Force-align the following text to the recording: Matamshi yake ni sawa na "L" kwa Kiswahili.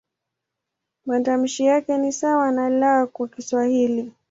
Matamshi 1.05 1.65
yake 1.65 1.97
ni 1.97 2.11
sawa 2.11 2.51
na 2.51 2.65
"L" 3.01 3.07
kwa 3.07 3.27
Kiswahili. 3.27 4.13